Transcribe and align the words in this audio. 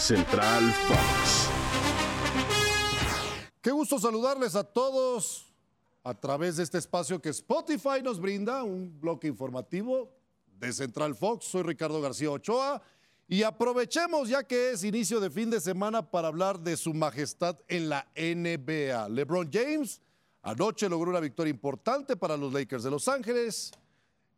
Central 0.00 0.72
Fox. 0.88 1.50
Qué 3.60 3.70
gusto 3.70 3.98
saludarles 3.98 4.54
a 4.54 4.64
todos 4.64 5.52
a 6.02 6.14
través 6.14 6.56
de 6.56 6.62
este 6.62 6.78
espacio 6.78 7.20
que 7.20 7.28
Spotify 7.28 8.02
nos 8.02 8.18
brinda, 8.18 8.64
un 8.64 8.98
bloque 8.98 9.28
informativo 9.28 10.10
de 10.58 10.72
Central 10.72 11.14
Fox. 11.14 11.44
Soy 11.44 11.64
Ricardo 11.64 12.00
García 12.00 12.30
Ochoa 12.30 12.80
y 13.28 13.42
aprovechemos 13.42 14.30
ya 14.30 14.42
que 14.42 14.70
es 14.70 14.84
inicio 14.84 15.20
de 15.20 15.28
fin 15.28 15.50
de 15.50 15.60
semana 15.60 16.10
para 16.10 16.28
hablar 16.28 16.58
de 16.60 16.78
su 16.78 16.94
majestad 16.94 17.58
en 17.68 17.90
la 17.90 18.08
NBA. 18.16 19.06
LeBron 19.10 19.50
James 19.52 20.00
anoche 20.40 20.88
logró 20.88 21.10
una 21.10 21.20
victoria 21.20 21.50
importante 21.50 22.16
para 22.16 22.38
los 22.38 22.54
Lakers 22.54 22.84
de 22.84 22.90
Los 22.90 23.06
Ángeles 23.06 23.70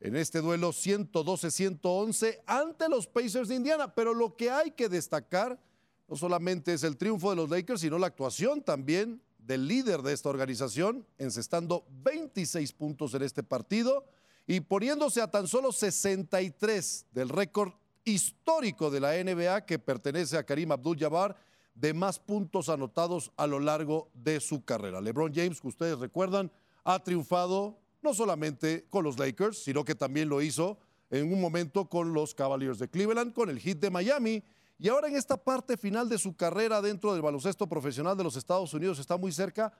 en 0.03 0.17
este 0.17 0.41
duelo 0.41 0.71
112-111 0.71 2.41
ante 2.47 2.89
los 2.89 3.07
Pacers 3.07 3.49
de 3.49 3.55
Indiana. 3.55 3.95
Pero 3.95 4.15
lo 4.15 4.37
que 4.37 4.51
hay 4.51 4.73
que 4.73 4.89
destacar 4.89 5.61
no 6.09 6.17
solamente 6.17 6.75
es 6.75 6.83
el 6.83 6.97
triunfo 6.97 7.31
de 7.31 7.37
los 7.37 7.49
Lakers, 7.49 7.81
sino 7.81 7.99
la 7.99 8.09
actuación 8.09 8.63
también 8.63 9.23
del 9.39 9.67
líder 9.67 10.03
de 10.03 10.13
esta 10.13 10.29
organización, 10.29 11.07
encestando 11.19 11.87
26 12.03 12.73
puntos 12.73 13.15
en 13.15 13.23
este 13.23 13.43
partido 13.43 14.05
y 14.47 14.61
poniéndose 14.61 15.21
a 15.21 15.31
tan 15.31 15.47
solo 15.47 15.71
63 15.71 17.07
del 17.13 17.29
récord 17.29 17.73
histórico 18.05 18.91
de 18.91 19.01
la 19.01 19.13
NBA 19.23 19.65
que 19.65 19.79
pertenece 19.79 20.37
a 20.37 20.45
Karim 20.45 20.73
Abdul-Jabbar 20.73 21.37
de 21.75 21.95
más 21.95 22.19
puntos 22.19 22.69
anotados 22.69 23.31
a 23.37 23.47
lo 23.47 23.61
largo 23.61 24.11
de 24.15 24.41
su 24.41 24.65
carrera. 24.65 25.01
LeBron 25.01 25.33
James, 25.33 25.61
que 25.61 25.69
ustedes 25.69 25.99
recuerdan, 25.99 26.51
ha 26.85 26.99
triunfado 27.03 27.79
no 28.03 28.15
solamente 28.15 28.87
con 28.91 29.05
los 29.05 29.19
Lakers, 29.19 29.63
sino 29.63 29.85
que 29.85 29.95
también 29.95 30.29
lo 30.29 30.43
hizo 30.43 30.79
en 31.11 31.33
un 31.33 31.41
momento 31.41 31.89
con 31.89 32.13
los 32.13 32.35
Cavaliers 32.35 32.79
de 32.79 32.89
Cleveland, 32.89 33.33
con 33.33 33.49
el 33.51 33.61
Heat 33.61 33.79
de 33.79 33.91
Miami 33.91 34.43
y 34.83 34.89
ahora 34.89 35.07
en 35.07 35.15
esta 35.15 35.37
parte 35.37 35.77
final 35.77 36.09
de 36.09 36.19
su 36.19 36.35
carrera 36.35 36.83
dentro 36.83 37.13
del 37.13 37.23
baloncesto 37.23 37.69
profesional 37.69 38.17
de 38.17 38.25
los 38.25 38.35
Estados 38.35 38.75
Unidos 38.75 38.99
está 38.99 39.17
muy 39.17 39.31
cerca 39.31 39.73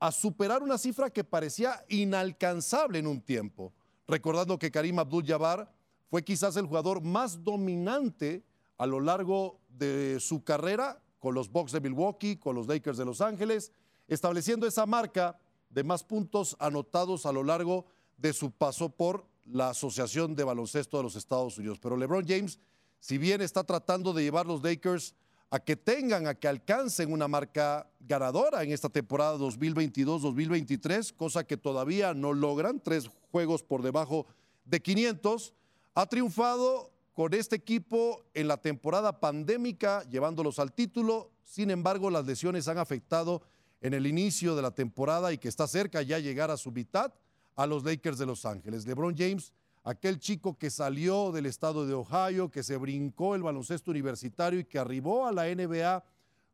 a 0.00 0.10
superar 0.10 0.62
una 0.62 0.78
cifra 0.78 1.10
que 1.10 1.22
parecía 1.22 1.84
inalcanzable 1.90 2.98
en 2.98 3.06
un 3.06 3.20
tiempo. 3.20 3.74
Recordando 4.08 4.58
que 4.58 4.70
Karim 4.70 4.98
Abdul-Jabbar 4.98 5.70
fue 6.08 6.24
quizás 6.24 6.56
el 6.56 6.64
jugador 6.64 7.02
más 7.02 7.44
dominante 7.44 8.42
a 8.78 8.86
lo 8.86 9.00
largo 9.00 9.60
de 9.68 10.18
su 10.18 10.42
carrera 10.42 11.02
con 11.18 11.34
los 11.34 11.50
Bucks 11.52 11.72
de 11.72 11.80
Milwaukee, 11.82 12.36
con 12.36 12.56
los 12.56 12.66
Lakers 12.66 12.96
de 12.96 13.04
Los 13.04 13.20
Ángeles, 13.20 13.70
estableciendo 14.08 14.66
esa 14.66 14.86
marca 14.86 15.38
de 15.72 15.84
más 15.84 16.04
puntos 16.04 16.56
anotados 16.60 17.26
a 17.26 17.32
lo 17.32 17.42
largo 17.42 17.86
de 18.16 18.32
su 18.32 18.52
paso 18.52 18.90
por 18.90 19.26
la 19.44 19.70
Asociación 19.70 20.36
de 20.36 20.44
Baloncesto 20.44 20.98
de 20.98 21.02
los 21.02 21.16
Estados 21.16 21.58
Unidos. 21.58 21.78
Pero 21.80 21.96
LeBron 21.96 22.24
James 22.26 22.60
si 23.02 23.18
bien 23.18 23.40
está 23.40 23.64
tratando 23.64 24.12
de 24.12 24.22
llevar 24.22 24.46
los 24.46 24.62
Lakers 24.62 25.16
a 25.50 25.58
que 25.58 25.74
tengan, 25.74 26.28
a 26.28 26.36
que 26.36 26.46
alcancen 26.46 27.12
una 27.12 27.26
marca 27.26 27.90
ganadora 27.98 28.62
en 28.62 28.70
esta 28.70 28.88
temporada 28.88 29.36
2022-2023, 29.38 31.12
cosa 31.16 31.42
que 31.42 31.56
todavía 31.56 32.14
no 32.14 32.32
logran, 32.32 32.78
tres 32.80 33.10
juegos 33.32 33.64
por 33.64 33.82
debajo 33.82 34.26
de 34.64 34.80
500, 34.80 35.52
ha 35.96 36.06
triunfado 36.06 36.92
con 37.12 37.34
este 37.34 37.56
equipo 37.56 38.24
en 38.34 38.46
la 38.46 38.56
temporada 38.56 39.18
pandémica, 39.18 40.04
llevándolos 40.08 40.60
al 40.60 40.72
título. 40.72 41.32
Sin 41.44 41.72
embargo, 41.72 42.08
las 42.08 42.24
lesiones 42.24 42.68
han 42.68 42.78
afectado 42.78 43.42
en 43.82 43.92
el 43.92 44.06
inicio 44.06 44.56
de 44.56 44.62
la 44.62 44.70
temporada 44.70 45.32
y 45.32 45.38
que 45.38 45.48
está 45.48 45.66
cerca 45.66 46.00
ya 46.00 46.18
llegar 46.18 46.50
a 46.50 46.56
su 46.56 46.72
mitad 46.72 47.12
a 47.54 47.66
los 47.66 47.84
Lakers 47.84 48.16
de 48.16 48.24
Los 48.24 48.46
Ángeles. 48.46 48.86
LeBron 48.86 49.14
James 49.16 49.52
aquel 49.84 50.18
chico 50.18 50.56
que 50.56 50.70
salió 50.70 51.32
del 51.32 51.46
estado 51.46 51.86
de 51.86 51.94
Ohio, 51.94 52.50
que 52.50 52.62
se 52.62 52.76
brincó 52.76 53.34
el 53.34 53.42
baloncesto 53.42 53.90
universitario 53.90 54.60
y 54.60 54.64
que 54.64 54.78
arribó 54.78 55.26
a 55.26 55.32
la 55.32 55.52
NBA 55.52 56.04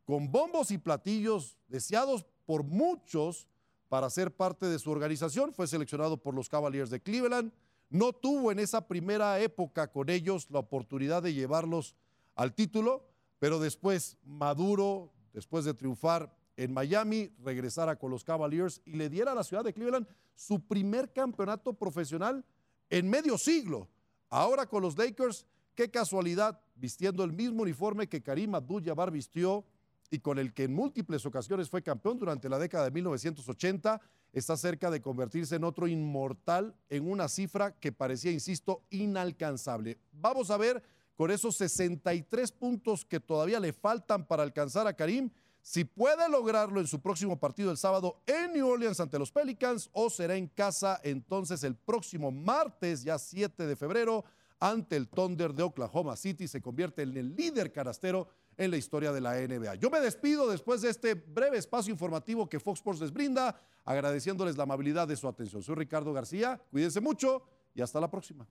con 0.03 0.31
bombos 0.31 0.71
y 0.71 0.77
platillos 0.77 1.57
deseados 1.67 2.25
por 2.45 2.63
muchos 2.63 3.47
para 3.87 4.09
ser 4.09 4.35
parte 4.35 4.65
de 4.65 4.79
su 4.79 4.89
organización. 4.91 5.53
Fue 5.53 5.67
seleccionado 5.67 6.17
por 6.17 6.33
los 6.33 6.49
Cavaliers 6.49 6.89
de 6.89 7.01
Cleveland. 7.01 7.51
No 7.89 8.13
tuvo 8.13 8.51
en 8.51 8.59
esa 8.59 8.87
primera 8.87 9.39
época 9.39 9.91
con 9.91 10.09
ellos 10.09 10.47
la 10.49 10.59
oportunidad 10.59 11.23
de 11.23 11.33
llevarlos 11.33 11.95
al 12.35 12.53
título, 12.53 13.05
pero 13.37 13.59
después 13.59 14.17
Maduro, 14.23 15.11
después 15.33 15.65
de 15.65 15.73
triunfar 15.73 16.35
en 16.59 16.73
Miami, 16.73 17.31
regresara 17.41 17.95
con 17.95 18.11
los 18.11 18.25
Cavaliers 18.25 18.81
y 18.83 18.97
le 18.97 19.09
diera 19.09 19.31
a 19.31 19.35
la 19.35 19.45
ciudad 19.45 19.63
de 19.63 19.71
Cleveland 19.71 20.05
su 20.35 20.59
primer 20.59 21.13
campeonato 21.13 21.71
profesional 21.71 22.43
en 22.89 23.09
medio 23.09 23.37
siglo. 23.37 23.87
Ahora 24.29 24.65
con 24.65 24.81
los 24.81 24.97
Lakers, 24.97 25.45
qué 25.73 25.89
casualidad, 25.89 26.59
vistiendo 26.75 27.23
el 27.23 27.31
mismo 27.31 27.61
uniforme 27.61 28.09
que 28.09 28.21
Karim 28.21 28.55
Abdul-Jabbar 28.55 29.09
vistió 29.09 29.63
y 30.11 30.19
con 30.19 30.37
el 30.37 30.53
que 30.53 30.65
en 30.65 30.73
múltiples 30.73 31.25
ocasiones 31.25 31.69
fue 31.69 31.81
campeón 31.81 32.19
durante 32.19 32.49
la 32.49 32.59
década 32.59 32.83
de 32.83 32.91
1980, 32.91 34.01
está 34.33 34.57
cerca 34.57 34.91
de 34.91 35.01
convertirse 35.01 35.55
en 35.55 35.63
otro 35.63 35.87
inmortal 35.87 36.75
en 36.89 37.09
una 37.09 37.29
cifra 37.29 37.71
que 37.79 37.93
parecía, 37.93 38.31
insisto, 38.31 38.83
inalcanzable. 38.89 39.97
Vamos 40.11 40.51
a 40.51 40.57
ver 40.57 40.83
con 41.15 41.31
esos 41.31 41.55
63 41.55 42.51
puntos 42.51 43.05
que 43.05 43.21
todavía 43.21 43.61
le 43.61 43.71
faltan 43.71 44.25
para 44.25 44.43
alcanzar 44.43 44.87
a 44.87 44.93
Karim, 44.93 45.29
si 45.69 45.85
puede 45.85 46.27
lograrlo 46.29 46.79
en 46.79 46.87
su 46.87 46.99
próximo 46.99 47.39
partido 47.39 47.69
el 47.69 47.77
sábado 47.77 48.23
en 48.25 48.53
New 48.53 48.67
Orleans 48.67 48.99
ante 48.99 49.19
los 49.19 49.31
Pelicans 49.31 49.87
o 49.93 50.09
será 50.09 50.35
en 50.35 50.47
casa 50.47 50.99
entonces 51.03 51.63
el 51.63 51.75
próximo 51.75 52.31
martes, 52.31 53.03
ya 53.03 53.19
7 53.19 53.67
de 53.67 53.75
febrero, 53.75 54.25
ante 54.59 54.95
el 54.95 55.07
Thunder 55.07 55.53
de 55.53 55.61
Oklahoma 55.61 56.15
City. 56.15 56.47
Se 56.47 56.59
convierte 56.59 57.03
en 57.03 57.15
el 57.15 57.35
líder 57.35 57.71
carastero 57.71 58.29
en 58.57 58.71
la 58.71 58.77
historia 58.77 59.11
de 59.11 59.21
la 59.21 59.35
NBA. 59.35 59.75
Yo 59.75 59.91
me 59.91 59.99
despido 59.99 60.49
después 60.49 60.81
de 60.81 60.89
este 60.89 61.13
breve 61.13 61.59
espacio 61.59 61.91
informativo 61.91 62.49
que 62.49 62.59
Fox 62.59 62.79
Sports 62.79 63.01
les 63.01 63.13
brinda, 63.13 63.55
agradeciéndoles 63.85 64.57
la 64.57 64.63
amabilidad 64.63 65.07
de 65.07 65.17
su 65.17 65.27
atención. 65.27 65.61
Soy 65.61 65.75
Ricardo 65.75 66.11
García, 66.13 66.59
cuídense 66.71 66.99
mucho 66.99 67.43
y 67.75 67.83
hasta 67.83 67.99
la 67.99 68.09
próxima. 68.09 68.47